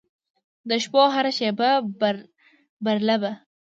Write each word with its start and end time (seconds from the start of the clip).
د 0.69 0.71
شپو 0.83 1.03
هره 1.15 1.31
شیبه 1.37 1.69
برالبه 2.83 3.31